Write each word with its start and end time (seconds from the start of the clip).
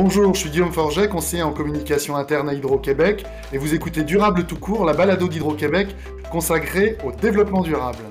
Bonjour, 0.00 0.32
je 0.32 0.38
suis 0.42 0.50
Guillaume 0.50 0.70
Forget, 0.70 1.08
conseiller 1.08 1.42
en 1.42 1.52
communication 1.52 2.14
interne 2.14 2.48
à 2.48 2.54
Hydro-Québec, 2.54 3.26
et 3.52 3.58
vous 3.58 3.74
écoutez 3.74 4.04
Durable 4.04 4.46
tout 4.46 4.56
court, 4.56 4.84
la 4.84 4.92
balado 4.92 5.26
d'Hydro-Québec 5.26 5.88
consacrée 6.30 6.96
au 7.04 7.10
développement 7.10 7.62
durable. 7.62 8.04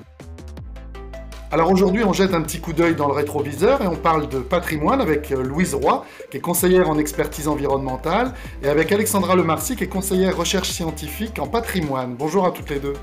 Alors 1.50 1.72
aujourd'hui, 1.72 2.04
on 2.04 2.12
jette 2.12 2.34
un 2.34 2.42
petit 2.42 2.60
coup 2.60 2.74
d'œil 2.74 2.94
dans 2.94 3.08
le 3.08 3.14
rétroviseur 3.14 3.82
et 3.82 3.88
on 3.88 3.96
parle 3.96 4.28
de 4.28 4.40
patrimoine 4.40 5.00
avec 5.00 5.32
euh, 5.32 5.42
Louise 5.42 5.76
Roy, 5.76 6.06
qui 6.30 6.36
est 6.36 6.42
conseillère 6.42 6.90
en 6.90 6.98
expertise 6.98 7.48
environnementale, 7.48 8.34
et 8.62 8.68
avec 8.68 8.92
Alexandra 8.92 9.38
Lemarcy, 9.38 9.78
qui 9.78 9.86
est 9.86 9.88
conseillère 9.88 10.36
recherche 10.36 10.70
scientifique 10.70 11.40
en 11.40 11.48
patrimoine. 11.48 12.16
Bonjour 12.20 12.46
à 12.46 12.52
toutes 12.52 12.70
les 12.70 12.80
deux. 12.80 12.96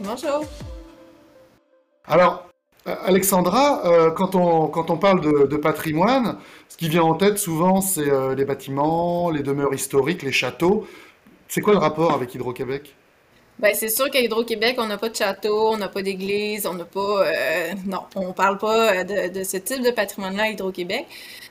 Bonjour. 0.00 0.44
Alors, 2.08 2.49
Alexandra, 3.04 3.82
euh, 3.86 4.10
quand, 4.10 4.34
on, 4.34 4.68
quand 4.68 4.90
on 4.90 4.96
parle 4.96 5.20
de, 5.20 5.56
patrimoine, 5.56 6.38
ce 6.68 6.76
qui 6.76 6.88
vient 6.88 7.02
en 7.02 7.14
tête 7.14 7.38
souvent, 7.38 7.80
c'est 7.80 8.10
les 8.36 8.44
bâtiments, 8.44 9.30
les 9.30 9.42
demeures 9.42 9.74
historiques, 9.74 10.22
les 10.22 10.32
châteaux. 10.32 10.86
C'est 11.48 11.60
quoi 11.60 11.72
le 11.72 11.78
rapport 11.80 12.12
avec 12.12 12.34
Hydro-Québec? 12.34 12.94
Ben, 13.60 13.74
c'est 13.74 13.90
sûr 13.90 14.10
qu'à 14.10 14.20
Hydro-Québec, 14.20 14.76
on 14.78 14.86
n'a 14.86 14.96
pas 14.96 15.10
de 15.10 15.16
château, 15.16 15.72
on 15.72 15.76
n'a 15.76 15.88
pas 15.88 16.00
d'église, 16.00 16.66
on 16.66 16.72
n'a 16.72 16.86
pas. 16.86 17.26
Euh, 17.26 17.72
non, 17.86 18.04
on 18.14 18.32
parle 18.32 18.56
pas 18.56 19.04
de, 19.04 19.28
de 19.28 19.44
ce 19.44 19.58
type 19.58 19.82
de 19.82 19.90
patrimoine-là 19.90 20.44
à 20.44 20.48
Hydro-Québec, 20.48 21.06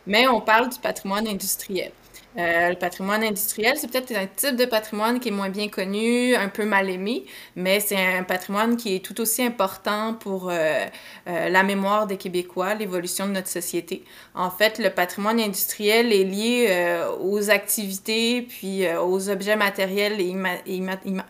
mais 0.08 0.28
on 0.28 0.42
parle 0.42 0.70
du 0.70 0.80
patrimoine 0.80 1.28
industriel. 1.28 1.92
Euh, 2.38 2.70
le 2.70 2.76
patrimoine 2.76 3.24
industriel, 3.24 3.76
c'est 3.78 3.90
peut-être 3.90 4.12
un 4.16 4.28
type 4.28 4.56
de 4.56 4.66
patrimoine 4.66 5.20
qui 5.20 5.30
est 5.30 5.32
moins 5.32 5.50
bien 5.50 5.68
connu, 5.68 6.36
un 6.36 6.48
peu 6.48 6.64
mal 6.64 6.88
aimé, 6.88 7.26
mais 7.56 7.80
c'est 7.80 7.98
un 7.98 8.22
patrimoine 8.24 8.78
qui 8.78 8.96
est 8.96 9.00
tout 9.00 9.20
aussi 9.20 9.42
important 9.42 10.14
pour 10.14 10.50
euh, 10.50 10.86
euh, 11.28 11.50
la 11.50 11.64
mémoire 11.64 12.06
des 12.06 12.18
Québécois, 12.18 12.76
l'évolution 12.76 13.26
de 13.26 13.32
notre 13.32 13.48
société. 13.48 14.04
En 14.36 14.52
fait, 14.52 14.78
le 14.78 14.92
patrimoine 14.92 15.40
industriel 15.40 16.14
est 16.14 16.24
lié 16.24 17.04
aux 17.20 17.50
activités, 17.50 18.44
puis 18.44 18.84
aux 18.96 19.30
objets 19.30 19.56
matériels 19.56 20.22
et, 20.22 20.36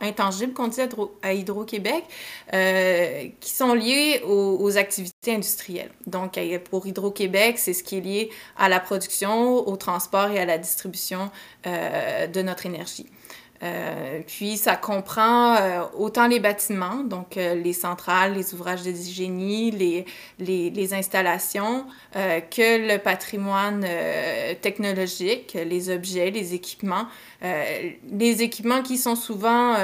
intangibles 0.02 0.53
qu'on 0.53 0.67
dit 0.67 0.81
à 1.23 1.33
Hydro-Québec, 1.33 2.03
qui 3.39 3.52
sont 3.52 3.73
liés 3.73 4.21
aux, 4.25 4.77
activités 4.77 5.33
industrielles. 5.33 5.91
Donc, 6.05 6.39
pour 6.69 6.85
Hydro-Québec, 6.85 7.57
c'est 7.57 7.73
ce 7.73 7.83
qui 7.83 7.97
est 7.97 8.02
lié 8.02 8.29
à 8.57 8.69
la 8.69 8.79
production, 8.79 9.67
au 9.67 9.75
transport 9.77 10.29
et 10.29 10.39
à 10.39 10.45
la 10.45 10.57
distribution 10.57 10.88
euh, 11.67 12.27
de 12.27 12.41
notre 12.41 12.65
énergie. 12.65 13.07
Euh, 13.61 14.21
puis 14.25 14.55
ça 14.55 14.77
comprend 14.77 15.55
euh, 15.55 15.81
autant 15.97 16.27
les 16.27 16.39
bâtiments, 16.39 17.03
donc 17.03 17.35
les 17.35 17.73
centrales, 17.73 18.33
les 18.33 18.53
ouvrages 18.53 18.83
de 18.83 18.93
génie, 18.93 19.71
les, 19.71 20.05
les, 20.39 20.69
les 20.69 20.93
installations, 20.93 21.85
que 22.13 22.87
le 22.87 22.97
patrimoine 22.97 23.85
technologique, 24.61 25.57
les 25.65 25.89
objets, 25.89 26.31
les 26.31 26.53
équipements, 26.53 27.07
les 27.41 28.41
équipements 28.41 28.81
qui 28.81 28.97
sont 28.97 29.17
souvent 29.17 29.75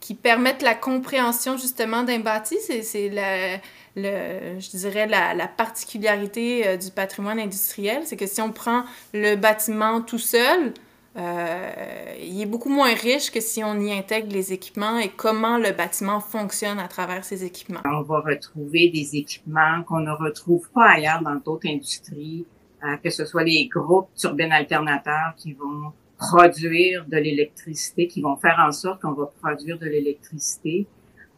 qui 0.00 0.14
permettent 0.14 0.62
la 0.62 0.74
compréhension 0.74 1.56
justement 1.56 2.02
d'un 2.02 2.20
bâti. 2.20 2.56
C'est 2.60 3.08
la, 3.08 3.56
le, 3.96 4.60
je 4.60 4.76
dirais, 4.76 5.06
la, 5.06 5.34
la 5.34 5.48
particularité 5.48 6.66
euh, 6.66 6.76
du 6.76 6.90
patrimoine 6.90 7.38
industriel, 7.38 8.02
c'est 8.04 8.16
que 8.16 8.26
si 8.26 8.40
on 8.40 8.52
prend 8.52 8.84
le 9.12 9.36
bâtiment 9.36 10.00
tout 10.00 10.18
seul, 10.18 10.74
euh, 11.16 12.14
il 12.20 12.42
est 12.42 12.46
beaucoup 12.46 12.70
moins 12.70 12.92
riche 12.92 13.30
que 13.30 13.40
si 13.40 13.62
on 13.62 13.78
y 13.80 13.92
intègre 13.92 14.32
les 14.32 14.52
équipements 14.52 14.98
et 14.98 15.08
comment 15.08 15.58
le 15.58 15.70
bâtiment 15.70 16.20
fonctionne 16.20 16.80
à 16.80 16.88
travers 16.88 17.24
ces 17.24 17.44
équipements. 17.44 17.80
On 17.84 18.02
va 18.02 18.20
retrouver 18.20 18.88
des 18.88 19.16
équipements 19.16 19.84
qu'on 19.86 20.00
ne 20.00 20.10
retrouve 20.10 20.68
pas 20.70 20.90
ailleurs 20.90 21.22
dans 21.22 21.36
d'autres 21.36 21.68
industries, 21.68 22.44
euh, 22.82 22.96
que 22.96 23.10
ce 23.10 23.24
soit 23.24 23.44
les 23.44 23.68
groupes 23.68 24.08
turbines 24.16 24.52
alternateurs 24.52 25.34
qui 25.36 25.52
vont 25.52 25.92
produire 26.18 27.04
de 27.06 27.16
l'électricité, 27.16 28.06
qui 28.06 28.20
vont 28.20 28.36
faire 28.36 28.62
en 28.66 28.72
sorte 28.72 29.02
qu'on 29.02 29.12
va 29.12 29.26
produire 29.42 29.78
de 29.78 29.86
l'électricité 29.86 30.86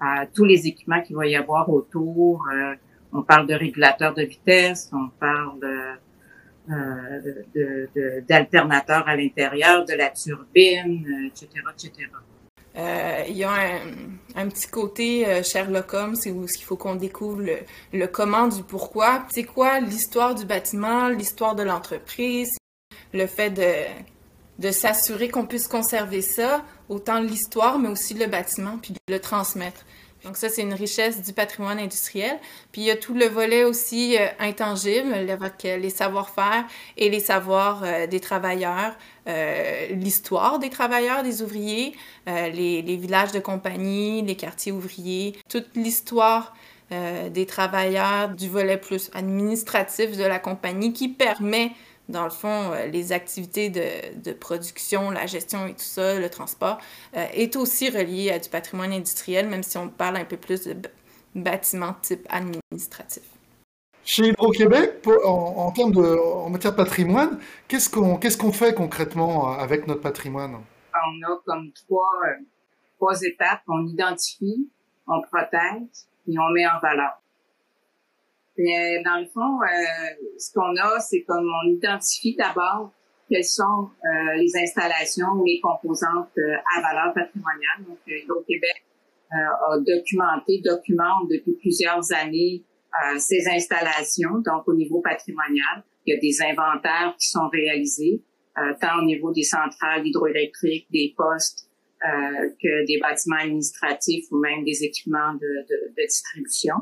à 0.01 0.27
tous 0.27 0.45
les 0.45 0.67
équipements 0.67 1.03
qu'il 1.03 1.17
va 1.17 1.27
y 1.27 1.37
avoir 1.37 1.69
autour. 1.71 2.45
Euh, 2.53 2.75
on 3.13 3.23
parle 3.23 3.47
de 3.47 3.55
régulateurs 3.55 4.15
de 4.15 4.23
vitesse, 4.23 4.91
on 4.93 5.09
parle 5.09 5.59
d'alternateurs 8.29 9.05
de, 9.05 9.07
de, 9.07 9.11
à 9.11 9.17
l'intérieur, 9.17 9.85
de 9.85 9.95
la 9.95 10.11
turbine, 10.11 11.31
etc., 11.31 11.49
euh, 11.57 11.71
etc. 11.73 12.11
Euh, 12.77 13.25
il 13.29 13.37
y 13.39 13.45
a 13.45 13.53
un, 13.53 13.81
un 14.35 14.49
petit 14.49 14.69
côté 14.69 15.27
euh, 15.27 15.43
Sherlock 15.43 15.95
Holmes, 15.95 16.15
c'est 16.15 16.31
où 16.31 16.45
il 16.45 16.63
faut 16.63 16.77
qu'on 16.77 16.97
découvre 16.97 17.41
le, 17.41 17.57
le, 17.95 18.07
comment 18.07 18.49
du 18.49 18.63
pourquoi. 18.63 19.25
C'est 19.31 19.45
quoi 19.45 19.81
l'histoire 19.81 20.35
du 20.35 20.45
bâtiment, 20.45 21.09
l'histoire 21.09 21.55
de 21.55 21.63
l'entreprise, 21.63 22.51
le 23.15 23.27
fait 23.27 23.51
de 23.51 23.65
de 24.59 24.71
s'assurer 24.71 25.29
qu'on 25.29 25.47
puisse 25.47 25.69
conserver 25.69 26.23
ça, 26.23 26.65
autant 26.89 27.21
l'histoire, 27.21 27.79
mais 27.79 27.89
aussi 27.89 28.15
le 28.15 28.27
bâtiment, 28.27 28.79
puis 28.81 28.93
de 28.93 29.13
le 29.13 29.21
transmettre. 29.21 29.85
Donc 30.27 30.37
ça, 30.37 30.49
c'est 30.49 30.63
une 30.63 30.75
richesse 30.75 31.23
du 31.23 31.33
patrimoine 31.33 31.79
industriel. 31.79 32.37
Puis 32.73 32.83
il 32.83 32.85
y 32.87 32.91
a 32.91 32.97
tout 32.97 33.15
le 33.15 33.27
volet 33.27 33.63
aussi 33.63 34.17
euh, 34.19 34.27
intangible, 34.41 35.15
avec 35.15 35.65
euh, 35.65 35.77
les 35.77 35.91
savoir-faire 35.91 36.65
et 36.97 37.09
les 37.09 37.21
savoirs 37.21 37.83
euh, 37.85 38.07
des 38.09 38.21
travailleurs, 38.21 38.97
l'histoire 39.91 40.61
des 40.61 40.71
travailleurs, 40.71 41.25
des 41.25 41.43
ouvriers, 41.43 41.97
les, 42.29 42.97
villages 42.97 43.33
de 43.33 43.41
compagnie, 43.41 44.23
les 44.23 44.37
quartiers 44.37 44.71
ouvriers, 44.71 45.37
toute 45.49 45.67
l'histoire 45.75 46.55
des 46.93 47.45
travailleurs 47.45 48.29
du 48.29 48.49
volet 48.49 48.77
plus 48.77 49.11
administratif 49.15 50.17
de 50.17 50.23
la 50.23 50.39
compagnie 50.39 50.93
qui 50.93 51.09
permet 51.09 51.73
dans 52.09 52.25
le 52.25 52.31
fond, 52.31 52.73
euh, 52.73 52.87
les 52.87 53.13
activités 53.13 53.71
de, 53.71 54.21
de, 54.23 54.33
production, 54.33 55.11
la 55.11 55.27
gestion 55.27 55.67
et 55.67 55.73
tout 55.73 55.81
ça, 55.81 56.19
le 56.19 56.31
transport, 56.31 56.79
euh, 57.17 57.27
est 57.33 57.57
aussi 57.57 57.91
relié 57.91 58.31
à 58.31 58.39
du 58.39 58.49
patrimoine 58.49 58.93
industriel, 58.93 59.49
même 59.49 59.63
si 59.63 59.77
on 59.77 59.89
parle 59.89 60.17
un 60.17 60.25
peu 60.25 60.37
plus 60.37 60.65
de 60.67 60.89
bâtiments 61.35 61.95
type 62.03 62.27
administratif. 62.31 63.23
Chez 64.05 64.29
Hydro-Québec, 64.29 65.05
en, 65.25 65.31
en, 65.31 65.73
termes 65.73 65.93
de, 65.93 66.17
en 66.17 66.49
matière 66.49 66.73
de 66.73 66.77
patrimoine, 66.77 67.41
qu'est-ce 67.67 67.91
qu'on 67.91 68.19
qu'est-ce 68.19 68.39
qu'on 68.39 68.53
fait 68.53 68.73
concrètement 68.73 69.53
euh, 69.53 69.59
avec 69.59 69.89
notre 69.89 70.01
patrimoine? 70.01 70.55
On 70.95 71.33
a 71.33 71.37
comme 71.45 71.73
trois, 71.73 72.13
trois 72.99 73.21
étapes. 73.23 73.63
On 73.67 73.85
identifie, 73.87 74.71
on 75.09 75.21
protège 75.23 75.89
et 76.29 76.39
on 76.39 76.51
met 76.51 76.67
en 76.67 76.79
valeur. 76.81 77.21
Mais 78.59 79.03
dans 79.05 79.21
le 79.21 79.27
fond, 79.27 79.61
euh, 79.63 80.27
ce 80.39 80.53
qu'on 80.53 80.75
a, 80.77 80.99
c'est 81.01 81.23
comme 81.23 81.47
on 81.47 81.71
identifie 81.71 82.35
d'abord 82.37 82.93
quelles 83.29 83.45
sont 83.45 83.91
euh, 84.05 84.35
les 84.37 84.57
installations 84.57 85.29
ou 85.37 85.45
les 85.45 85.61
composantes 85.61 86.31
euh, 86.39 86.57
à 86.77 86.81
valeur 86.81 87.13
patrimoniale. 87.13 87.85
Donc, 87.87 87.99
Hydro-Québec 88.07 88.83
a 89.33 89.77
documenté, 89.79 90.63
documente 90.65 91.29
depuis 91.29 91.57
plusieurs 91.61 92.13
années 92.13 92.63
ces 93.19 93.47
installations, 93.49 94.39
donc 94.39 94.69
au 94.69 94.75
niveau 94.75 95.01
patrimonial. 95.01 95.83
Il 96.07 96.15
y 96.15 96.17
a 96.17 96.21
des 96.21 96.41
inventaires 96.43 97.15
qui 97.19 97.29
sont 97.29 97.49
réalisés, 97.49 98.23
tant 98.81 99.01
au 99.01 99.05
niveau 99.05 99.33
des 99.33 99.43
centrales 99.43 100.07
hydroélectriques, 100.07 100.87
des 100.93 101.13
postes, 101.17 101.69
que 102.01 102.87
des 102.87 102.99
bâtiments 103.01 103.41
administratifs 103.43 104.27
ou 104.31 104.39
même 104.39 104.63
des 104.65 104.85
équipements 104.85 105.35
de, 105.35 105.41
de, 105.41 105.89
de 105.89 106.07
distribution. 106.07 106.77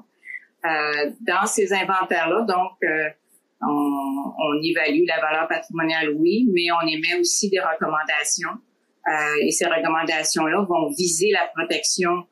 Euh, 0.64 1.10
dans 1.20 1.46
ces 1.46 1.72
inventaires-là, 1.72 2.42
donc, 2.42 2.72
euh, 2.84 3.08
on, 3.60 4.62
évalue 4.62 5.04
la 5.06 5.20
valeur 5.20 5.46
patrimoniale, 5.48 6.10
oui, 6.16 6.48
mais 6.52 6.70
on 6.70 6.86
émet 6.86 7.20
aussi 7.20 7.50
des 7.50 7.60
recommandations. 7.60 8.50
Euh, 9.06 9.12
et 9.42 9.50
ces 9.50 9.66
recommandations-là 9.66 10.62
vont 10.62 10.88
viser 10.88 11.30
la 11.30 11.46
protection 11.54 12.26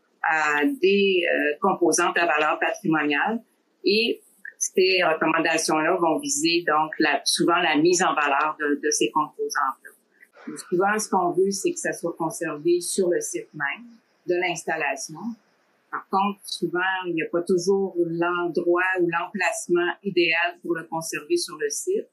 des 0.81 1.25
composantes 1.61 2.17
à 2.17 2.27
valeur 2.27 2.59
patrimoniale. 2.61 3.43
Et 3.85 4.23
ces 4.57 5.03
recommandations-là 5.03 5.97
vont 6.01 6.19
viser 6.21 6.65
donc 6.67 6.93
souvent 7.25 7.57
la 7.57 7.77
mise 7.77 8.03
en 8.03 8.15
valeur 8.15 8.57
de, 8.61 8.81
de 8.83 8.91
ces 8.91 9.11
composantes-là. 9.11 10.57
Souvent, 10.71 10.99
ce 10.99 11.09
qu'on 11.09 11.31
veut, 11.33 11.51
c'est 11.51 11.73
que 11.73 11.79
ça 11.79 11.93
soit 11.93 12.15
conservé 12.17 12.81
sur 12.81 13.09
le 13.09 13.21
site 13.21 13.49
même 13.53 13.85
de 14.29 14.35
l'installation, 14.35 15.19
par 15.93 16.09
contre, 16.09 16.41
souvent, 16.45 16.81
il 17.07 17.15
n'y 17.15 17.23
a 17.23 17.27
pas 17.31 17.43
toujours 17.43 17.95
l'endroit 17.99 18.83
ou 18.99 19.09
l'emplacement 19.09 19.93
idéal 20.03 20.59
pour 20.63 20.75
le 20.75 20.85
conserver 20.85 21.37
sur 21.37 21.57
le 21.59 21.69
site. 21.69 22.09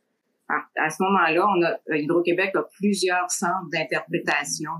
À 0.49 0.89
ce 0.89 1.01
moment-là, 1.03 1.47
on 1.47 1.61
a 1.63 1.71
euh, 1.89 1.97
Hydro-Québec 1.97 2.55
a 2.55 2.63
plusieurs 2.77 3.31
centres 3.31 3.69
d'interprétation 3.71 4.71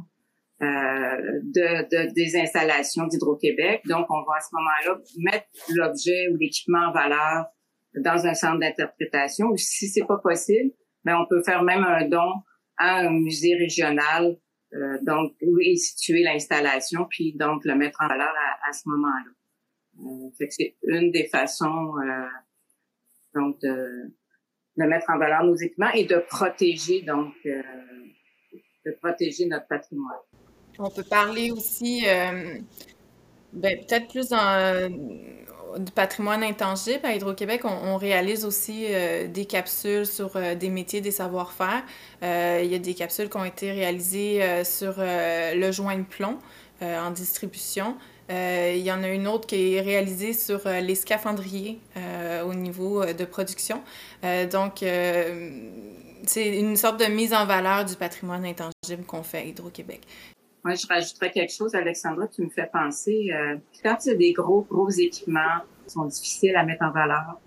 euh, 0.62 0.66
de, 0.66 1.88
de, 1.90 2.13
des 2.13 2.36
installations 2.42 3.07
d'Hydro-Québec. 3.07 3.84
Donc, 3.88 4.07
on 4.10 4.22
va 4.24 4.38
à 4.38 4.42
ce 4.42 4.50
moment-là 4.54 5.01
mettre 5.19 5.48
l'objet 5.69 6.28
ou 6.34 6.38
l'équipement 6.38 6.90
en 6.90 6.92
valeur 6.92 7.46
dans 7.96 8.28
un 8.28 8.34
centre 8.34 8.60
d'interprétation. 8.60 9.56
Si 9.56 9.88
c'est 9.88 10.06
pas 10.06 10.18
possible, 10.18 10.72
mais 11.06 11.13
ben, 11.13 11.19
on 11.19 11.28
peut 11.28 11.42
faire 11.44 11.63
même 11.63 11.86
un 11.86 12.06
don 12.10 12.34
à 12.78 12.98
un 12.98 13.12
musée 13.12 13.56
régional 13.56 14.38
euh, 14.74 14.98
donc 15.01 15.33
où 15.42 15.60
est 15.60 15.75
située 15.75 16.24
l'installation, 16.24 17.06
puis 17.10 17.33
donc 17.33 17.66
le 17.66 17.75
mettre 17.75 18.01
en 18.01 18.07
valeur 18.07 18.30
à, 18.30 18.69
à 18.69 18.74
ce 18.74 18.88
moment-là. 18.89 19.31
Euh, 20.00 20.48
c'est 20.50 20.75
une 20.83 21.12
des 21.12 21.27
façons 21.27 21.94
euh, 21.98 22.27
donc 23.36 23.60
de, 23.62 24.13
de 24.77 24.86
mettre 24.86 25.10
en 25.10 25.18
valeur 25.18 25.44
nos 25.44 25.56
équipements 25.56 25.92
et 25.94 26.06
de 26.06 26.18
protéger 26.30 27.01
donc 27.01 27.33
de 28.86 28.92
protéger 29.01 29.45
notre 29.45 29.68
patrimoine. 29.68 30.18
On 30.77 30.89
peut 30.89 31.04
parler 31.04 31.51
aussi, 31.51 32.04
euh, 32.07 32.57
ben, 33.51 33.77
peut-être 33.80 34.07
plus 34.07 34.30
dans, 34.30 34.89
du 35.77 35.92
patrimoine 35.92 36.44
intangible. 36.44 37.06
À 37.06 37.13
Hydro-Québec, 37.16 37.62
on, 37.63 37.98
réalise 37.98 38.45
aussi 38.45 38.86
euh, 38.89 39.27
des 39.27 39.45
capsules 39.45 40.06
sur 40.06 40.31
des 40.56 40.69
métiers, 40.69 41.01
des 41.01 41.12
savoir-faire. 41.12 41.83
il 42.21 42.71
y 42.71 42.75
a 42.75 42.80
des 42.80 42.94
capsules 42.94 43.30
qui 43.30 43.38
ont 43.38 43.45
été 43.45 43.71
réalisées 43.71 44.63
sur 44.63 44.95
le 44.98 45.71
joint 45.71 45.98
de 45.98 46.04
plomb 46.04 46.38
en 46.81 47.12
distribution. 47.12 47.95
Euh, 48.30 48.75
il 48.75 48.83
y 48.83 48.92
en 48.92 49.04
a 49.04 49.07
une 49.07 49.27
autre 49.27 49.48
qui 49.48 49.75
est 49.75 49.81
réalisée 49.81 50.33
sur 50.33 50.68
euh, 50.68 50.81
les 50.81 50.94
scaphandriers 50.94 51.80
euh, 51.98 52.44
au 52.44 52.54
niveau 52.54 53.04
de 53.06 53.25
production. 53.25 53.81
donc, 54.51 54.83
c'est 56.25 56.60
une 56.60 56.75
sorte 56.75 57.00
de 57.00 57.06
mise 57.06 57.33
en 57.33 57.45
valeur 57.45 57.86
du 57.86 57.95
patrimoine 57.95 58.45
intangible 58.45 59.06
qu'on 59.07 59.24
fait 59.24 59.39
à 59.39 59.44
Hydro-Québec. 59.44 60.01
Moi, 60.64 60.76
je 60.76 60.86
rajouterais 60.88 61.32
quelque 61.32 61.54
chose, 61.54 61.74
Alexandra, 61.74 62.28
tu 62.28 62.42
me 62.42 62.50
fais 62.50 62.70
penser, 62.72 63.32
quand 63.82 63.98
il 64.06 64.10
y 64.10 64.12
a 64.12 64.16
des 64.16 64.34
gros, 64.34 64.68
gros 64.70 64.90
équipements 64.90 65.62
qui 65.86 65.94
sont 65.94 66.06
difficiles 66.06 66.56
à 66.56 66.64
mettre 66.64 66.84
en 66.84 66.92
valeur, 66.92 67.40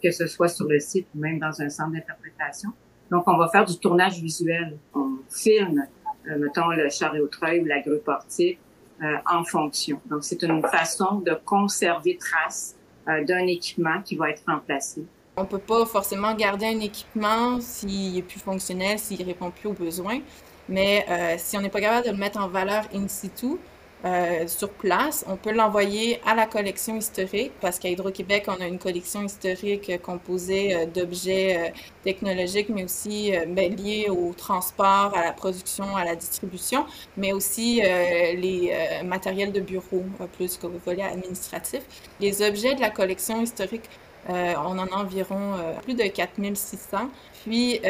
que 0.00 0.10
ce 0.12 0.28
soit 0.28 0.48
sur 0.48 0.68
le 0.68 0.78
site 0.78 1.08
ou 1.14 1.18
même 1.18 1.40
dans 1.40 1.60
un 1.60 1.68
centre 1.68 1.90
d'interprétation, 1.92 2.70
donc 3.10 3.24
on 3.26 3.36
va 3.36 3.48
faire 3.48 3.64
du 3.64 3.76
tournage 3.78 4.20
visuel. 4.20 4.78
On 4.94 5.18
filme, 5.28 5.86
mettons, 6.24 6.68
le 6.68 6.88
chariot 6.88 7.26
treuil 7.26 7.60
ou 7.60 7.64
la 7.64 7.80
grue 7.80 7.98
portique, 7.98 8.60
euh, 9.02 9.16
en 9.28 9.42
fonction. 9.42 10.00
Donc, 10.08 10.22
c'est 10.22 10.40
une 10.44 10.62
façon 10.62 11.16
de 11.26 11.36
conserver 11.44 12.16
trace 12.18 12.76
euh, 13.08 13.24
d'un 13.24 13.48
équipement 13.48 14.00
qui 14.00 14.14
va 14.14 14.30
être 14.30 14.44
remplacé. 14.46 15.04
On 15.36 15.44
peut 15.44 15.58
pas 15.58 15.84
forcément 15.86 16.32
garder 16.36 16.66
un 16.66 16.78
équipement 16.78 17.58
s'il 17.60 18.16
est 18.16 18.22
plus 18.22 18.38
fonctionnel, 18.38 19.00
s'il 19.00 19.20
répond 19.24 19.50
plus 19.50 19.70
aux 19.70 19.72
besoins, 19.72 20.20
mais 20.68 21.04
euh, 21.08 21.34
si 21.38 21.56
on 21.56 21.60
n'est 21.60 21.70
pas 21.70 21.80
capable 21.80 22.06
de 22.06 22.12
le 22.12 22.18
mettre 22.18 22.40
en 22.40 22.48
valeur 22.48 22.84
in 22.94 23.08
situ, 23.08 23.58
euh, 24.04 24.48
sur 24.48 24.68
place. 24.70 25.24
On 25.28 25.36
peut 25.36 25.52
l'envoyer 25.52 26.20
à 26.26 26.34
la 26.34 26.46
collection 26.46 26.96
historique 26.96 27.52
parce 27.60 27.78
qu'à 27.78 27.88
Hydro-Québec, 27.88 28.46
on 28.48 28.60
a 28.60 28.66
une 28.66 28.80
collection 28.80 29.22
historique 29.22 30.02
composée 30.02 30.74
euh, 30.74 30.86
d'objets 30.86 31.56
euh, 31.56 31.70
technologiques, 32.02 32.68
mais 32.68 32.82
aussi 32.82 33.32
ben, 33.46 33.72
liés 33.76 34.08
au 34.10 34.32
transport, 34.32 35.16
à 35.16 35.22
la 35.22 35.30
production, 35.30 35.94
à 35.94 36.04
la 36.04 36.16
distribution, 36.16 36.84
mais 37.16 37.32
aussi 37.32 37.80
les 37.80 38.74
matériels 39.04 39.52
de 39.52 39.60
bureau, 39.60 40.04
plus 40.36 40.56
qu'au 40.56 40.72
volet 40.84 41.04
administratif. 41.04 41.82
Les 42.18 42.42
objets 42.42 42.74
de 42.74 42.80
la 42.80 42.90
collection 42.90 43.40
historique 43.40 43.88
on 44.28 44.78
en 44.78 44.86
a 44.86 44.96
environ 44.96 45.54
plus 45.82 45.94
de 45.94 46.04
4600. 46.04 47.08
Puis, 47.44 47.80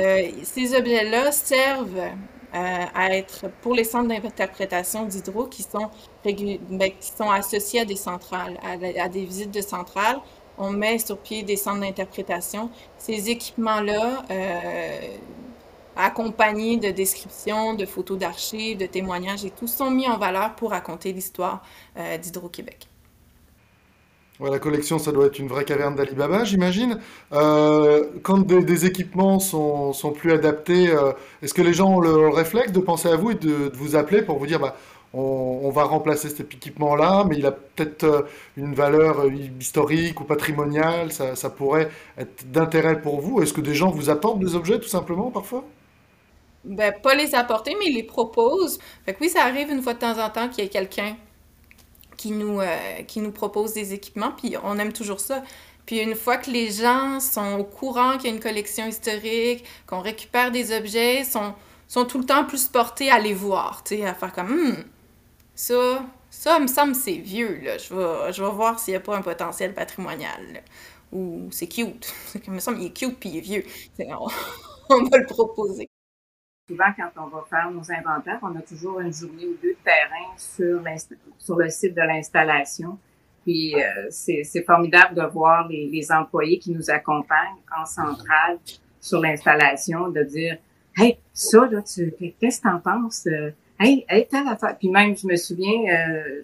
ces 0.42 0.74
objets-là 0.74 1.32
servent 1.32 2.10
à 2.52 3.14
être 3.14 3.48
pour 3.62 3.74
les 3.74 3.84
centres 3.84 4.08
d'interprétation 4.08 5.06
d'hydro 5.06 5.46
qui 5.46 5.62
sont 5.62 5.90
ben, 6.24 6.36
qui 6.36 7.12
sont 7.16 7.30
associés 7.30 7.80
à 7.80 7.84
des 7.84 7.96
centrales, 7.96 8.58
à, 8.62 9.08
des 9.08 9.24
visites 9.24 9.50
de 9.50 9.60
centrales. 9.60 10.20
On 10.58 10.70
met 10.70 10.98
sur 10.98 11.18
pied 11.18 11.42
des 11.42 11.56
centres 11.56 11.80
d'interprétation. 11.80 12.70
Ces 12.98 13.30
équipements-là, 13.30 14.24
euh, 14.30 15.00
accompagnés 15.96 16.76
de 16.76 16.90
descriptions, 16.90 17.74
de 17.74 17.86
photos 17.86 18.18
d'archives, 18.18 18.78
de 18.78 18.86
témoignages 18.86 19.44
et 19.44 19.50
tout, 19.50 19.66
sont 19.66 19.90
mis 19.90 20.06
en 20.08 20.18
valeur 20.18 20.54
pour 20.54 20.70
raconter 20.70 21.12
l'histoire 21.12 21.62
euh, 21.96 22.18
d'Hydro-Québec 22.18 22.88
la 24.50 24.58
collection, 24.58 24.98
ça 24.98 25.12
doit 25.12 25.26
être 25.26 25.38
une 25.38 25.48
vraie 25.48 25.64
caverne 25.64 25.94
d'Alibaba, 25.94 26.44
j'imagine. 26.44 26.98
Euh, 27.32 28.04
quand 28.22 28.46
des, 28.46 28.86
équipements 28.86 29.38
sont, 29.38 29.92
plus 30.16 30.32
adaptés, 30.32 30.88
euh, 30.90 31.12
est-ce 31.42 31.54
que 31.54 31.62
les 31.62 31.72
gens 31.72 31.96
ont 31.96 32.00
le, 32.00 32.28
réflexe 32.28 32.72
de 32.72 32.80
penser 32.80 33.08
à 33.08 33.16
vous 33.16 33.32
et 33.32 33.34
de, 33.34 33.70
vous 33.74 33.96
appeler 33.96 34.22
pour 34.22 34.38
vous 34.38 34.46
dire, 34.46 34.58
bah, 34.58 34.76
on, 35.14 35.70
va 35.70 35.84
remplacer 35.84 36.28
cet 36.28 36.54
équipement-là, 36.54 37.24
mais 37.28 37.36
il 37.36 37.46
a 37.46 37.52
peut-être 37.52 38.04
euh, 38.04 38.22
une 38.56 38.74
valeur 38.74 39.26
historique 39.60 40.20
ou 40.20 40.24
patrimoniale, 40.24 41.12
ça, 41.12 41.50
pourrait 41.50 41.90
être 42.18 42.50
d'intérêt 42.50 43.00
pour 43.00 43.20
vous. 43.20 43.42
Est-ce 43.42 43.52
que 43.52 43.60
des 43.60 43.74
gens 43.74 43.90
vous 43.90 44.10
apportent 44.10 44.40
des 44.40 44.54
objets 44.54 44.78
tout 44.78 44.88
simplement 44.88 45.30
parfois? 45.30 45.64
Ben, 46.64 46.94
pas 47.02 47.14
les 47.14 47.34
apporter, 47.34 47.74
mais 47.78 47.86
ils 47.86 47.94
les 47.96 48.04
proposent. 48.04 48.78
Fait 49.04 49.16
oui, 49.20 49.28
ça 49.28 49.42
arrive 49.42 49.70
une 49.70 49.82
fois 49.82 49.94
de 49.94 49.98
temps 49.98 50.18
en 50.18 50.30
temps 50.30 50.48
qu'il 50.48 50.62
y 50.62 50.66
ait 50.66 50.70
quelqu'un 50.70 51.16
qui 52.22 52.30
nous, 52.30 52.60
euh, 52.60 53.02
qui 53.08 53.20
nous 53.20 53.32
proposent 53.32 53.72
des 53.72 53.94
équipements, 53.94 54.30
puis 54.36 54.54
on 54.62 54.78
aime 54.78 54.92
toujours 54.92 55.18
ça. 55.18 55.42
Puis 55.86 55.98
une 55.98 56.14
fois 56.14 56.36
que 56.36 56.50
les 56.50 56.70
gens 56.70 57.18
sont 57.18 57.58
au 57.58 57.64
courant 57.64 58.16
qu'il 58.16 58.30
y 58.30 58.32
a 58.32 58.36
une 58.36 58.40
collection 58.40 58.86
historique, 58.86 59.64
qu'on 59.88 60.00
récupère 60.00 60.52
des 60.52 60.76
objets, 60.76 61.24
sont, 61.24 61.52
sont 61.88 62.04
tout 62.04 62.18
le 62.18 62.24
temps 62.24 62.44
plus 62.44 62.66
portés 62.68 63.10
à 63.10 63.18
les 63.18 63.34
voir, 63.34 63.82
tu 63.84 63.96
sais, 63.96 64.06
à 64.06 64.14
faire 64.14 64.32
comme 64.32 64.50
hmm, 64.50 64.84
ça, 65.56 66.04
ça 66.30 66.60
me 66.60 66.68
semble 66.68 66.94
c'est 66.94 67.14
vieux, 67.14 67.60
là. 67.64 67.76
Je 67.78 67.92
vais, 67.92 68.32
je 68.32 68.42
vais 68.44 68.50
voir 68.50 68.78
s'il 68.78 68.92
n'y 68.92 68.98
a 68.98 69.00
pas 69.00 69.16
un 69.16 69.22
potentiel 69.22 69.74
patrimonial. 69.74 70.62
Ou 71.12 71.48
c'est 71.50 71.66
cute. 71.66 72.14
Il 72.46 72.52
me 72.52 72.60
semble 72.60 72.78
qu'il 72.78 72.86
est 72.86 72.96
cute 72.96 73.18
puis 73.18 73.30
il 73.30 73.38
est 73.38 73.40
vieux. 73.40 73.64
On 74.90 75.02
va 75.04 75.18
le 75.18 75.26
proposer 75.26 75.88
souvent, 76.72 76.92
quand 76.96 77.22
on 77.22 77.28
va 77.28 77.44
faire 77.48 77.70
nos 77.70 77.90
inventaires, 77.92 78.38
on 78.42 78.56
a 78.56 78.62
toujours 78.62 79.00
une 79.00 79.12
journée 79.12 79.46
ou 79.46 79.56
deux 79.62 79.72
de 79.72 79.84
terrain 79.84 80.32
sur, 80.36 81.56
le 81.58 81.68
site 81.68 81.94
de 81.94 82.00
l'installation. 82.00 82.98
Puis 83.44 83.74
euh, 83.74 84.06
c'est 84.10 84.64
formidable 84.64 85.14
de 85.16 85.22
voir 85.22 85.68
les, 85.68 86.12
employés 86.12 86.58
qui 86.58 86.70
nous 86.70 86.90
accompagnent 86.90 87.60
en 87.76 87.84
centrale 87.84 88.58
sur 89.00 89.20
l'installation, 89.20 90.08
de 90.08 90.22
dire 90.22 90.58
Hey, 90.96 91.18
ça, 91.32 91.66
là, 91.70 91.80
qu'est-ce 91.80 92.60
que 92.60 92.68
t'en 92.68 92.78
penses? 92.78 93.26
Hey, 93.80 94.04
hey, 94.08 94.26
telle 94.28 94.46
affaire. 94.46 94.76
Puis 94.78 94.90
même, 94.90 95.16
je 95.16 95.26
me 95.26 95.36
souviens, 95.36 95.82
euh, 95.88 96.42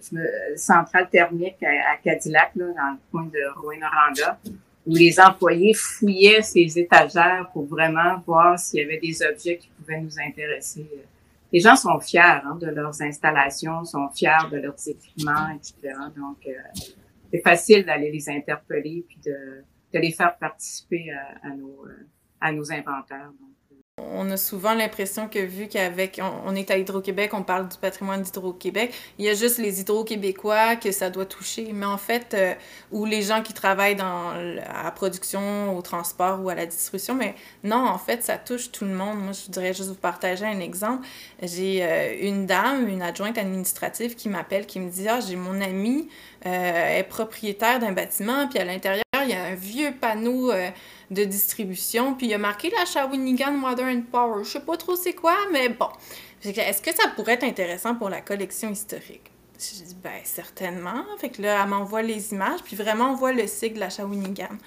centrale 0.55 1.07
thermique 1.09 1.63
à, 1.63 1.97
Cadillac, 2.03 2.51
là, 2.55 2.65
dans 2.65 2.91
le 2.91 2.97
coin 3.11 3.25
de 3.25 3.61
Rouen-Noranda, 3.61 4.39
où 4.89 4.95
les 4.95 5.19
employés 5.19 5.75
fouillaient 5.75 6.41
ces 6.41 6.79
étagères 6.79 7.47
pour 7.53 7.67
vraiment 7.67 8.17
voir 8.25 8.57
s'il 8.57 8.79
y 8.79 8.83
avait 8.83 8.97
des 8.97 9.21
objets 9.21 9.57
qui 9.57 9.69
pouvaient 9.69 10.01
nous 10.01 10.19
intéresser. 10.19 10.89
Les 11.53 11.59
gens 11.59 11.75
sont 11.75 11.99
fiers 11.99 12.19
hein, 12.21 12.57
de 12.59 12.65
leurs 12.67 12.99
installations, 12.99 13.85
sont 13.85 14.09
fiers 14.09 14.49
de 14.51 14.57
leurs 14.57 14.87
équipements, 14.87 15.49
etc. 15.55 15.93
Donc, 16.17 16.37
euh, 16.47 16.51
c'est 17.31 17.41
facile 17.41 17.85
d'aller 17.85 18.11
les 18.11 18.29
interpeller 18.29 19.05
puis 19.07 19.19
de, 19.23 19.63
de 19.93 19.99
les 19.99 20.11
faire 20.11 20.35
participer 20.35 21.11
à, 21.11 21.47
à 21.47 21.55
nos, 21.55 21.85
euh, 21.85 22.07
à 22.41 22.51
nos 22.51 22.71
inventaires. 22.71 23.31
On 24.13 24.29
a 24.31 24.37
souvent 24.37 24.73
l'impression 24.73 25.27
que 25.27 25.39
vu 25.39 25.67
qu'avec 25.67 26.21
on, 26.45 26.55
est 26.55 26.71
à 26.71 26.77
Hydro-Québec, 26.77 27.31
on 27.33 27.43
parle 27.43 27.67
du 27.67 27.77
patrimoine 27.77 28.21
d'Hydro-Québec, 28.21 28.93
il 29.17 29.25
y 29.25 29.29
a 29.29 29.33
juste 29.33 29.57
les 29.57 29.81
Hydro-Québécois 29.81 30.75
que 30.75 30.91
ça 30.91 31.09
doit 31.09 31.25
toucher. 31.25 31.71
Mais 31.73 31.85
en 31.85 31.97
fait, 31.97 32.33
euh, 32.33 32.53
ou 32.91 33.05
les 33.05 33.21
gens 33.21 33.41
qui 33.41 33.53
travaillent 33.53 33.95
dans 33.95 34.33
la 34.33 34.91
production, 34.91 35.77
au 35.77 35.81
transport 35.81 36.41
ou 36.43 36.49
à 36.49 36.55
la 36.55 36.65
distribution, 36.65 37.15
mais 37.15 37.35
non, 37.63 37.87
en 37.87 37.97
fait, 37.97 38.23
ça 38.23 38.37
touche 38.37 38.71
tout 38.71 38.85
le 38.85 38.93
monde. 38.93 39.19
Moi, 39.19 39.33
je 39.33 39.45
voudrais 39.45 39.73
juste 39.73 39.89
vous 39.89 39.95
partager 39.95 40.45
un 40.45 40.59
exemple. 40.59 41.05
J'ai 41.41 41.83
euh, 41.83 42.15
une 42.21 42.45
dame, 42.45 42.87
une 42.87 43.01
adjointe 43.01 43.37
administrative 43.37 44.15
qui 44.15 44.29
m'appelle, 44.29 44.65
qui 44.65 44.79
me 44.79 44.89
dit 44.89 45.07
Ah, 45.07 45.19
j'ai 45.19 45.35
mon 45.35 45.61
ami, 45.61 46.09
euh, 46.45 46.99
est 46.99 47.03
propriétaire 47.03 47.79
d'un 47.79 47.91
bâtiment, 47.91 48.47
puis 48.47 48.59
à 48.59 48.65
l'intérieur, 48.65 49.03
il 49.23 49.29
y 49.29 49.33
a 49.33 49.43
un 49.43 49.55
vieux 49.55 49.93
panneau 49.99 50.51
de 51.11 51.23
distribution. 51.23 52.15
Puis 52.15 52.27
il 52.27 52.33
a 52.33 52.37
marqué 52.37 52.71
la 52.77 52.85
Shawinigan 52.85 53.51
Modern 53.51 54.03
Power. 54.03 54.43
Je 54.43 54.49
sais 54.49 54.59
pas 54.59 54.77
trop 54.77 54.95
c'est 54.95 55.13
quoi, 55.13 55.35
mais 55.51 55.69
bon. 55.69 55.89
Est-ce 56.43 56.81
que 56.81 56.93
ça 56.93 57.09
pourrait 57.15 57.33
être 57.33 57.43
intéressant 57.43 57.95
pour 57.95 58.09
la 58.09 58.21
collection 58.21 58.71
historique? 58.71 59.31
Je 59.59 59.83
dis, 59.83 59.95
ben 60.01 60.21
certainement. 60.23 61.03
Fait 61.17 61.29
que 61.29 61.41
là, 61.41 61.61
elle 61.61 61.69
m'envoie 61.69 62.01
les 62.01 62.31
images, 62.31 62.61
puis 62.63 62.77
vraiment, 62.77 63.11
on 63.11 63.15
voit 63.15 63.33
le 63.33 63.45
sigle 63.45 63.75
de 63.75 63.79
la 63.81 63.89
Shawinigan. 63.89 64.57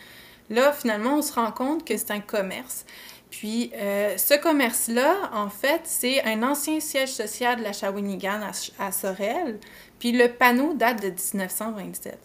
Là, 0.51 0.73
finalement, 0.73 1.17
on 1.17 1.23
se 1.23 1.33
rend 1.33 1.51
compte 1.51 1.87
que 1.87 1.97
c'est 1.97 2.11
un 2.11 2.21
commerce. 2.21 2.85
Puis, 3.31 3.73
euh, 3.75 4.19
ce 4.19 4.35
commerce-là, 4.35 5.31
en 5.33 5.49
fait, 5.49 5.81
c'est 5.85 6.23
un 6.25 6.43
ancien 6.43 6.79
siège 6.81 7.13
social 7.13 7.57
de 7.59 7.63
la 7.63 7.73
Shawinigan 7.73 8.41
à, 8.43 8.87
à 8.87 8.93
Sorel. 8.93 9.59
Puis, 9.99 10.13
le 10.13 10.29
panneau 10.29 10.75
date 10.75 11.01
de 11.01 11.09
1927. 11.09 12.19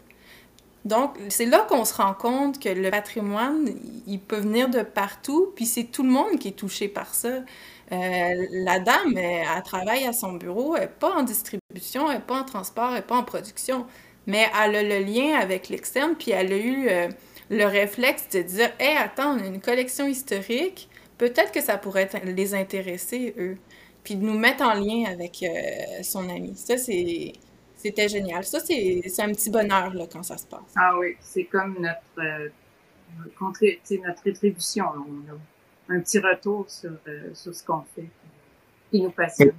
Donc, 0.87 1.17
c'est 1.27 1.45
là 1.45 1.65
qu'on 1.67 1.83
se 1.83 1.93
rend 1.95 2.13
compte 2.13 2.59
que 2.59 2.69
le 2.69 2.89
patrimoine, 2.89 3.69
il 4.07 4.19
peut 4.21 4.37
venir 4.37 4.69
de 4.69 4.81
partout, 4.83 5.51
puis 5.53 5.65
c'est 5.65 5.83
tout 5.83 6.03
le 6.03 6.09
monde 6.09 6.39
qui 6.39 6.47
est 6.47 6.57
touché 6.57 6.87
par 6.87 7.13
ça. 7.13 7.27
Euh, 7.91 8.47
la 8.51 8.79
dame, 8.79 9.17
elle, 9.17 9.63
travaille 9.63 10.05
à 10.05 10.13
son 10.13 10.33
bureau, 10.33 10.75
elle 10.75 10.83
n'est 10.83 10.87
pas 10.87 11.13
en 11.13 11.23
distribution, 11.23 12.09
elle 12.09 12.19
n'est 12.19 12.23
pas 12.23 12.39
en 12.39 12.45
transport, 12.45 12.89
elle 12.89 12.95
n'est 12.95 13.01
pas 13.01 13.17
en 13.17 13.23
production, 13.23 13.85
mais 14.27 14.47
elle 14.63 14.75
a 14.77 14.83
le 14.83 14.99
lien 15.03 15.37
avec 15.37 15.67
l'externe, 15.67 16.15
puis 16.17 16.31
elle 16.31 16.53
a 16.53 16.57
eu 16.57 16.87
euh, 16.89 17.09
le 17.49 17.65
réflexe 17.65 18.29
de 18.29 18.41
dire 18.41 18.71
Hé, 18.79 18.95
attends, 18.97 19.35
on 19.35 19.43
a 19.43 19.45
une 19.45 19.61
collection 19.61 20.07
historique, 20.07 20.89
peut-être 21.17 21.51
que 21.51 21.61
ça 21.61 21.77
pourrait 21.77 22.09
les 22.23 22.53
intéresser, 22.55 23.33
eux. 23.37 23.57
Puis 24.05 24.15
de 24.15 24.23
nous 24.23 24.37
mettre 24.37 24.63
en 24.63 24.73
lien 24.73 25.03
avec 25.11 25.43
euh, 25.43 26.01
son 26.01 26.29
ami. 26.29 26.55
Ça, 26.55 26.77
c'est 26.77 27.33
c'était 27.77 28.09
génial. 28.09 28.43
Ça, 28.43 28.59
c'est 28.59 29.01
un 29.19 29.31
petit 29.31 29.49
bonheur 29.49 29.93
là, 29.93 30.05
quand 30.11 30.23
ça 30.23 30.37
se 30.37 30.45
passe. 30.45 30.73
Ah 30.75 30.97
oui, 30.99 31.15
c'est 31.21 31.45
comme 31.45 31.77
notre, 31.79 32.19
euh, 32.19 32.49
notre 33.39 34.23
rétribution. 34.23 34.85
un 35.89 35.99
petit 35.99 36.19
retour 36.19 36.65
sur, 36.69 36.91
sur 37.33 37.53
ce 37.53 37.63
qu'on 37.63 37.83
fait, 37.95 38.07
qui 38.91 39.01
nous 39.01 39.11
passionne. 39.11 39.53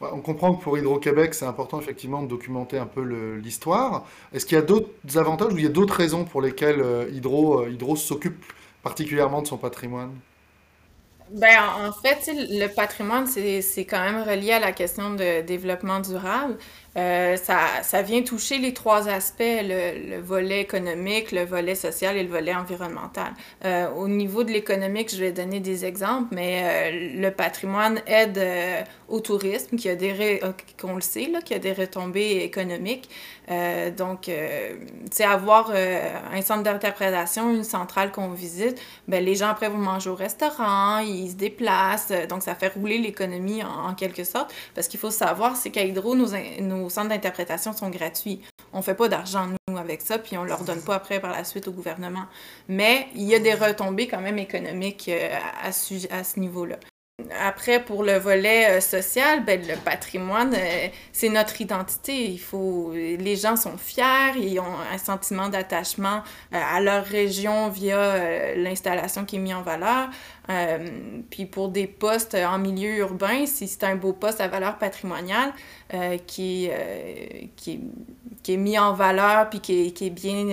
On 0.00 0.22
comprend 0.22 0.54
que 0.54 0.62
pour 0.62 0.78
Hydro-Québec, 0.78 1.34
c'est 1.34 1.44
important 1.44 1.78
effectivement 1.78 2.22
de 2.22 2.28
documenter 2.28 2.78
un 2.78 2.86
peu 2.86 3.02
l'histoire. 3.36 4.06
Est-ce 4.32 4.46
qu'il 4.46 4.56
y 4.56 4.58
a 4.58 4.64
d'autres 4.64 5.18
avantages 5.18 5.52
ou 5.52 5.58
il 5.58 5.64
y 5.64 5.66
a 5.66 5.70
d'autres 5.70 5.94
raisons 5.94 6.24
pour 6.24 6.40
lesquelles 6.40 6.82
Hydro, 7.12 7.66
Hydro 7.66 7.96
s'occupe 7.96 8.42
particulièrement 8.82 9.42
de 9.42 9.46
son 9.46 9.58
patrimoine? 9.58 10.18
Ben, 11.32 11.60
en 11.86 11.92
fait, 11.92 12.28
le 12.34 12.66
patrimoine, 12.66 13.26
c'est 13.26 13.84
quand 13.84 14.00
même 14.00 14.22
relié 14.22 14.52
à 14.52 14.58
la 14.58 14.72
question 14.72 15.14
de 15.14 15.42
développement 15.42 16.00
durable. 16.00 16.58
Euh, 16.96 17.36
ça, 17.36 17.82
ça, 17.82 18.02
vient 18.02 18.22
toucher 18.22 18.58
les 18.58 18.74
trois 18.74 19.08
aspects, 19.08 19.38
le, 19.40 20.16
le, 20.16 20.20
volet 20.20 20.60
économique, 20.60 21.30
le 21.30 21.44
volet 21.44 21.76
social 21.76 22.16
et 22.16 22.24
le 22.24 22.28
volet 22.28 22.54
environnemental. 22.54 23.32
Euh, 23.64 23.88
au 23.90 24.08
niveau 24.08 24.42
de 24.42 24.50
l'économique, 24.50 25.14
je 25.14 25.20
vais 25.20 25.30
donner 25.30 25.60
des 25.60 25.84
exemples, 25.84 26.34
mais 26.34 26.62
euh, 26.64 27.20
le 27.20 27.30
patrimoine 27.30 28.00
aide 28.06 28.40
au 29.08 29.20
tourisme, 29.20 29.76
qui 29.76 29.88
a 29.88 29.94
des, 29.94 30.40
qu'on 30.80 30.96
le 30.96 31.00
sait, 31.00 31.28
là, 31.28 31.40
qui 31.42 31.54
a 31.54 31.60
des 31.60 31.72
retombées 31.72 32.42
économiques. 32.42 33.08
Donc, 33.96 34.30
sais, 35.10 35.24
avoir 35.24 35.72
un 35.72 36.40
centre 36.40 36.62
d'interprétation, 36.62 37.52
une 37.52 37.64
centrale 37.64 38.12
qu'on 38.12 38.30
visite, 38.30 38.80
ben, 39.08 39.24
les 39.24 39.34
gens 39.34 39.48
après 39.48 39.68
vont 39.68 39.78
manger 39.78 40.08
au 40.10 40.14
restaurant, 40.14 40.98
ils 40.98 41.30
se 41.30 41.34
déplacent, 41.34 42.12
donc 42.28 42.44
ça 42.44 42.54
fait 42.54 42.68
rouler 42.68 42.98
l'économie 42.98 43.64
en, 43.64 43.88
en, 43.88 43.94
quelque 43.94 44.22
sorte, 44.22 44.54
parce 44.76 44.86
qu'il 44.86 45.00
faut 45.00 45.10
savoir, 45.10 45.56
c'est 45.56 45.70
qu'à 45.70 45.82
Hydro, 45.82 46.14
nos, 46.14 46.28
nos 46.60 46.79
nos 46.80 46.90
centres 46.90 47.10
d'interprétation 47.10 47.72
sont 47.72 47.90
gratuits. 47.90 48.40
On 48.72 48.82
fait 48.82 48.94
pas 48.94 49.08
d'argent, 49.08 49.46
nous, 49.68 49.78
avec 49.78 50.02
ça, 50.02 50.18
puis 50.18 50.36
on 50.36 50.44
leur 50.44 50.64
donne 50.64 50.82
pas 50.82 50.94
après 50.94 51.20
par 51.20 51.30
la 51.30 51.44
suite 51.44 51.68
au 51.68 51.72
gouvernement. 51.72 52.24
Mais 52.68 53.08
il 53.14 53.22
y 53.24 53.34
a 53.34 53.38
des 53.38 53.54
retombées 53.54 54.08
quand 54.08 54.20
même 54.20 54.38
économiques 54.38 55.08
euh, 55.08 55.36
à 55.62 55.72
ce 55.72 56.40
niveau-là. 56.40 56.76
Après, 57.40 57.82
pour 57.82 58.02
le 58.02 58.18
volet 58.18 58.76
euh, 58.76 58.80
social, 58.80 59.44
ben, 59.44 59.60
le 59.66 59.76
patrimoine, 59.76 60.54
euh, 60.54 60.88
c'est 61.12 61.28
notre 61.28 61.60
identité. 61.60 62.24
Il 62.24 62.40
faut, 62.40 62.92
les 62.92 63.36
gens 63.36 63.56
sont 63.56 63.76
fiers, 63.76 64.36
ils 64.36 64.58
ont 64.60 64.76
un 64.92 64.98
sentiment 64.98 65.48
d'attachement 65.48 66.22
euh, 66.52 66.58
à 66.58 66.80
leur 66.80 67.04
région 67.04 67.68
via 67.68 68.54
l'installation 68.56 69.24
qui 69.24 69.36
est 69.36 69.38
mise 69.38 69.54
en 69.54 69.62
valeur. 69.62 70.08
puis 71.30 71.46
pour 71.46 71.68
des 71.68 71.86
postes 71.86 72.34
en 72.34 72.58
milieu 72.58 72.96
urbain, 72.98 73.46
si 73.46 73.68
c'est 73.68 73.84
un 73.84 73.96
beau 73.96 74.12
poste 74.12 74.40
à 74.40 74.48
valeur 74.48 74.78
patrimoniale 74.78 75.52
qui, 76.26 76.68
qui, 77.56 77.80
qui, 78.42 78.54
est 78.54 78.56
mis 78.56 78.78
en 78.78 78.92
valeur 78.92 79.48
puis 79.50 79.60
qui 79.60 79.86
est, 79.86 79.90
qui 79.92 80.06
est 80.06 80.10
bien 80.10 80.46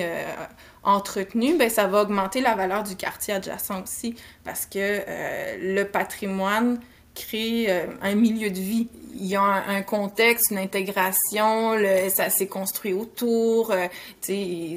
entretenu, 0.88 1.58
ben, 1.58 1.70
ça 1.70 1.86
va 1.86 2.02
augmenter 2.02 2.42
la 2.42 2.56
valeur 2.56 2.84
du 2.84 2.96
quartier 2.96 3.34
adjacent 3.34 3.84
aussi 3.84 4.16
parce 4.44 4.66
que 4.66 4.80
euh, 4.80 5.58
le 5.62 5.84
patrimoine 5.84 6.80
crée 7.14 7.66
euh, 7.68 7.88
un 8.02 8.16
milieu 8.16 8.50
de 8.50 8.60
vie. 8.60 8.88
Il 9.20 9.26
y 9.26 9.36
a 9.36 9.42
un, 9.42 9.82
contexte, 9.82 10.52
une 10.52 10.60
intégration, 10.60 11.74
ça 12.10 12.30
s'est 12.30 12.46
construit 12.46 12.94
autour, 12.94 13.72
euh, 13.72 13.88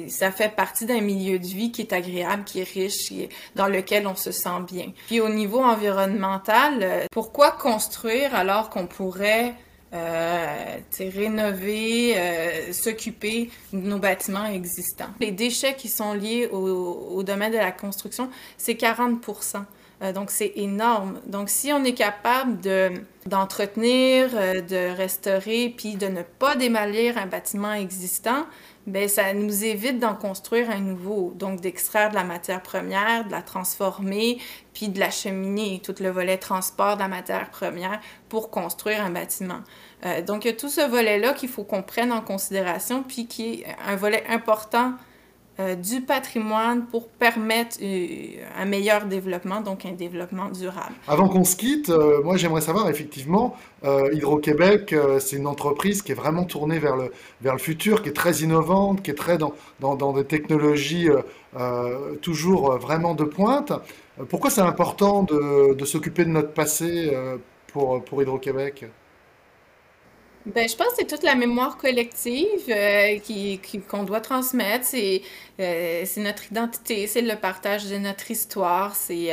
ça 0.07 0.31
fait 0.31 0.53
partie 0.53 0.87
d'un 0.87 0.99
milieu 0.99 1.37
de 1.37 1.45
vie 1.45 1.71
qui 1.71 1.81
est 1.81 1.93
agréable, 1.93 2.43
qui 2.43 2.59
est 2.59 2.67
riche, 2.67 3.13
dans 3.55 3.67
lequel 3.67 4.07
on 4.07 4.15
se 4.15 4.31
sent 4.31 4.49
bien. 4.67 4.93
Puis 5.05 5.21
au 5.21 5.29
niveau 5.29 5.59
environnemental, 5.59 7.05
pourquoi 7.11 7.51
construire 7.51 8.33
alors 8.33 8.71
qu'on 8.71 8.87
pourrait 8.87 9.53
euh, 9.93 10.77
rénover, 10.99 12.17
euh, 12.17 12.73
s'occuper 12.73 13.49
de 13.73 13.79
nos 13.79 13.97
bâtiments 13.97 14.45
existants. 14.45 15.09
Les 15.19 15.31
déchets 15.31 15.75
qui 15.75 15.89
sont 15.89 16.13
liés 16.13 16.47
au, 16.51 16.57
au 16.57 17.23
domaine 17.23 17.51
de 17.51 17.57
la 17.57 17.71
construction, 17.71 18.29
c'est 18.57 18.75
40 18.75 19.21
euh, 20.01 20.13
donc, 20.13 20.31
c'est 20.31 20.53
énorme. 20.55 21.19
Donc, 21.27 21.49
si 21.49 21.71
on 21.71 21.83
est 21.83 21.93
capable 21.93 22.59
de, 22.59 22.91
d'entretenir, 23.27 24.29
euh, 24.33 24.61
de 24.61 24.95
restaurer, 24.95 25.73
puis 25.75 25.95
de 25.95 26.07
ne 26.07 26.23
pas 26.23 26.55
démolir 26.55 27.17
un 27.19 27.27
bâtiment 27.27 27.73
existant, 27.73 28.45
ben 28.87 29.07
ça 29.07 29.31
nous 29.33 29.63
évite 29.63 29.99
d'en 29.99 30.15
construire 30.15 30.71
un 30.71 30.79
nouveau. 30.79 31.33
Donc, 31.35 31.61
d'extraire 31.61 32.09
de 32.09 32.15
la 32.15 32.23
matière 32.23 32.63
première, 32.63 33.25
de 33.25 33.31
la 33.31 33.43
transformer, 33.43 34.39
puis 34.73 34.89
de 34.89 34.99
l'acheminer, 34.99 35.81
tout 35.83 35.95
le 35.99 36.09
volet 36.09 36.37
transport 36.37 36.95
de 36.95 37.01
la 37.01 37.07
matière 37.07 37.51
première 37.51 37.99
pour 38.27 38.49
construire 38.49 39.05
un 39.05 39.11
bâtiment. 39.11 39.59
Euh, 40.05 40.23
donc, 40.23 40.45
il 40.45 40.47
y 40.47 40.51
a 40.51 40.57
tout 40.57 40.69
ce 40.69 40.81
volet-là 40.81 41.33
qu'il 41.33 41.49
faut 41.49 41.63
qu'on 41.63 41.83
prenne 41.83 42.11
en 42.11 42.21
considération, 42.21 43.03
puis 43.03 43.27
qui 43.27 43.61
est 43.61 43.65
un 43.87 43.95
volet 43.95 44.23
important 44.29 44.93
euh, 45.59 45.75
du 45.75 46.01
patrimoine 46.01 46.85
pour 46.85 47.07
permettre 47.07 47.77
euh, 47.81 48.17
un 48.57 48.65
meilleur 48.65 49.05
développement, 49.05 49.61
donc 49.61 49.85
un 49.85 49.91
développement 49.91 50.49
durable. 50.49 50.93
Avant 51.07 51.27
qu'on 51.27 51.43
se 51.43 51.55
quitte, 51.55 51.89
euh, 51.89 52.23
moi 52.23 52.37
j'aimerais 52.37 52.61
savoir 52.61 52.89
effectivement, 52.89 53.55
Hydro-Québec, 53.83 54.95
c'est 55.19 55.35
une 55.37 55.47
entreprise 55.47 56.01
qui 56.03 56.11
est 56.11 56.15
vraiment 56.15 56.45
tournée 56.45 56.79
vers 56.79 56.95
le, 56.95 57.11
vers 57.41 57.53
le 57.53 57.59
futur, 57.59 58.03
qui 58.03 58.09
est 58.09 58.13
très 58.13 58.35
innovante, 58.41 59.01
qui 59.01 59.11
est 59.11 59.15
très 59.15 59.37
dans, 59.37 59.53
dans, 59.79 59.95
dans 59.95 60.13
des 60.13 60.25
technologies 60.25 61.09
toujours 62.21 62.77
vraiment 62.77 63.15
de 63.15 63.23
pointe. 63.23 63.73
Pourquoi 64.29 64.51
c'est 64.51 64.61
important 64.61 65.23
de, 65.23 65.73
de 65.73 65.85
s'occuper 65.85 66.25
de 66.25 66.29
notre 66.29 66.53
passé 66.53 67.11
pour, 67.73 68.03
pour 68.03 68.21
Hydro-Québec? 68.21 68.85
Ben, 70.45 70.67
je 70.67 70.75
pense 70.75 70.87
que 70.89 70.93
c'est 70.99 71.07
toute 71.07 71.23
la 71.23 71.35
mémoire 71.35 71.77
collective 71.77 72.65
euh, 72.69 73.19
qui, 73.19 73.59
qu'on 73.89 74.03
doit 74.03 74.21
transmettre. 74.21 74.85
C'est, 74.85 75.21
euh, 75.59 76.03
c'est 76.05 76.21
notre 76.21 76.51
identité, 76.51 77.05
c'est 77.07 77.21
le 77.21 77.35
partage 77.35 77.85
de 77.85 77.97
notre 77.97 78.31
histoire. 78.31 78.95
C'est, 78.95 79.29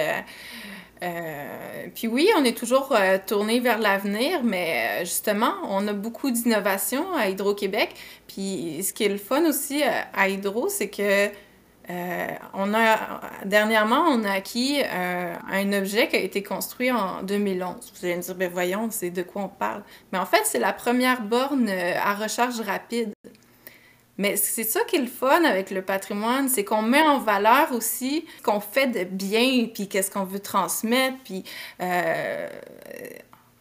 euh, 1.03 1.87
puis 1.95 2.09
oui, 2.09 2.29
on 2.37 2.45
est 2.45 2.57
toujours 2.57 2.95
tourné 3.27 3.61
vers 3.61 3.79
l'avenir, 3.79 4.43
mais 4.45 5.05
justement, 5.05 5.55
on 5.65 5.87
a 5.89 5.93
beaucoup 5.93 6.31
d'innovation 6.31 7.15
à 7.15 7.29
Hydro-Québec. 7.29 7.95
Puis 8.27 8.83
ce 8.83 8.93
qui 8.93 9.05
est 9.05 9.09
le 9.09 9.17
fun 9.17 9.45
aussi 9.45 9.83
à 9.83 10.29
Hydro, 10.29 10.69
c'est 10.69 10.89
que 10.89 11.31
euh, 11.91 12.27
on 12.53 12.75
a, 12.75 13.21
dernièrement, 13.47 14.05
on 14.09 14.23
a 14.25 14.33
acquis 14.33 14.83
euh, 14.85 15.35
un 15.51 15.73
objet 15.73 16.09
qui 16.09 16.17
a 16.17 16.21
été 16.21 16.43
construit 16.43 16.91
en 16.91 17.23
2011. 17.23 17.93
Vous 17.95 18.05
allez 18.05 18.17
me 18.17 18.23
dire, 18.23 18.35
ben 18.35 18.51
voyons, 18.53 18.89
c'est 18.91 19.11
de 19.11 19.23
quoi 19.23 19.43
on 19.43 19.49
parle. 19.49 19.83
Mais 20.13 20.19
en 20.19 20.27
fait, 20.27 20.43
c'est 20.45 20.59
la 20.59 20.75
première 20.75 21.23
borne 21.23 21.69
euh, 21.69 21.95
à 21.99 22.15
recharge 22.15 22.61
rapide. 22.61 23.13
Mais 24.19 24.37
c'est 24.37 24.65
ça 24.65 24.81
qui 24.89 24.97
est 24.97 25.01
le 25.01 25.07
fun 25.07 25.45
avec 25.45 25.71
le 25.71 25.81
patrimoine, 25.81 26.49
c'est 26.49 26.65
qu'on 26.65 26.83
met 26.83 27.03
en 27.03 27.21
valeur 27.21 27.71
aussi 27.73 28.27
ce 28.39 28.43
qu'on 28.43 28.59
fait 28.59 28.89
de 28.89 29.05
bien, 29.05 29.69
puis 29.73 29.89
qu'est-ce 29.89 30.11
qu'on 30.11 30.25
veut 30.25 30.41
transmettre, 30.41 31.17
puis 31.23 31.45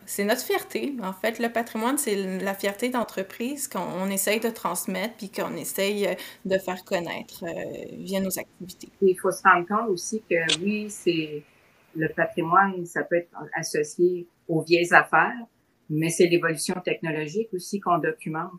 c'est 0.07 0.23
notre 0.23 0.41
fierté. 0.41 0.95
En 1.03 1.11
fait, 1.11 1.37
le 1.37 1.49
patrimoine, 1.49 1.97
c'est 1.97 2.39
la 2.39 2.53
fierté 2.53 2.89
d'entreprise 2.89 3.67
qu'on 3.67 4.09
essaye 4.09 4.39
de 4.39 4.49
transmettre 4.49 5.15
puis 5.17 5.29
qu'on 5.29 5.55
essaye 5.55 6.07
euh, 6.07 6.13
de 6.45 6.57
faire 6.57 6.83
connaître 6.85 7.43
euh, 7.43 7.85
via 7.91 8.21
nos 8.21 8.39
activités. 8.39 8.87
Il 9.01 9.19
faut 9.19 9.31
se 9.31 9.43
rendre 9.43 9.67
compte 9.67 9.89
aussi 9.89 10.23
que 10.29 10.63
oui, 10.63 10.89
c'est 10.89 11.43
le 11.95 12.07
patrimoine, 12.09 12.85
ça 12.85 13.03
peut 13.03 13.17
être 13.17 13.29
associé 13.53 14.27
aux 14.47 14.61
vieilles 14.61 14.93
affaires, 14.93 15.45
mais 15.89 16.09
c'est 16.09 16.27
l'évolution 16.27 16.75
technologique 16.75 17.49
aussi 17.53 17.81
qu'on 17.81 17.97
documente. 17.97 18.51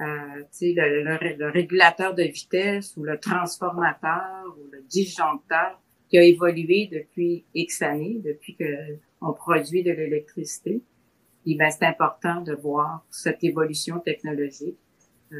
Euh, 0.00 0.42
le, 0.60 1.02
le, 1.02 1.36
le, 1.36 1.50
régulateur 1.50 2.14
de 2.14 2.22
vitesse 2.22 2.96
ou 2.96 3.04
le 3.04 3.18
transformateur 3.18 4.44
ou 4.58 4.70
le 4.70 4.82
disjoncteur 4.88 5.80
qui 6.08 6.18
a 6.18 6.22
évolué 6.22 6.88
depuis 6.90 7.44
X 7.54 7.82
années, 7.82 8.20
depuis 8.24 8.54
que 8.56 8.98
on 9.20 9.32
produit 9.32 9.82
de 9.82 9.90
l'électricité. 9.90 10.82
Et 11.50 11.56
ben, 11.56 11.70
c'est 11.70 11.86
important 11.86 12.42
de 12.42 12.54
voir 12.54 13.06
cette 13.10 13.42
évolution 13.42 14.00
technologique. 14.00 14.78
Euh, 15.32 15.36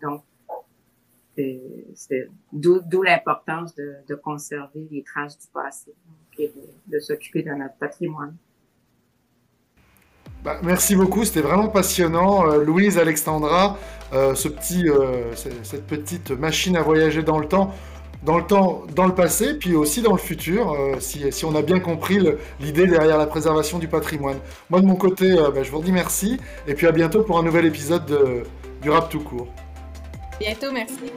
donc, 0.00 0.22
c'est 1.94 2.30
d'où 2.52 3.02
l'importance 3.02 3.74
de, 3.74 4.14
conserver 4.14 4.86
les 4.90 5.02
traces 5.02 5.36
du 5.38 5.46
passé 5.52 5.92
et 6.38 6.52
de, 6.86 6.98
s'occuper 7.00 7.42
de 7.42 7.50
notre 7.50 7.74
patrimoine. 7.74 8.36
Bah, 10.44 10.60
merci 10.62 10.94
beaucoup, 10.94 11.24
c'était 11.24 11.40
vraiment 11.40 11.68
passionnant. 11.68 12.48
Euh, 12.48 12.62
Louise, 12.62 12.98
Alexandra, 12.98 13.76
euh, 14.12 14.34
ce 14.36 14.46
petit, 14.46 14.88
euh, 14.88 15.34
cette 15.34 15.86
petite 15.86 16.30
machine 16.30 16.76
à 16.76 16.82
voyager 16.82 17.24
dans 17.24 17.40
le 17.40 17.48
temps 17.48 17.74
dans 18.22 18.38
le 18.38 18.44
temps, 18.44 18.82
dans 18.94 19.06
le 19.06 19.14
passé, 19.14 19.54
puis 19.54 19.74
aussi 19.74 20.02
dans 20.02 20.12
le 20.12 20.18
futur, 20.18 20.72
euh, 20.72 20.96
si, 21.00 21.44
on 21.44 21.54
a 21.54 21.62
bien 21.62 21.80
compris 21.80 22.18
l'idée 22.60 22.86
derrière 22.86 23.18
la 23.18 23.26
préservation 23.26 23.78
du 23.78 23.88
patrimoine. 23.88 24.38
Moi, 24.70 24.80
de 24.80 24.86
mon 24.86 24.96
côté, 24.96 25.32
euh, 25.32 25.50
bah, 25.50 25.62
je 25.62 25.70
vous 25.70 25.82
dis 25.82 25.92
merci, 25.92 26.38
et 26.66 26.74
puis 26.74 26.86
à 26.86 26.92
bientôt 26.92 27.22
pour 27.22 27.38
un 27.38 27.42
nouvel 27.42 27.66
épisode 27.66 28.06
de, 28.06 28.42
du 28.82 28.90
Rap 28.90 29.08
tout 29.08 29.20
court. 29.20 29.48
Bientôt, 30.40 30.72
merci. 30.72 31.12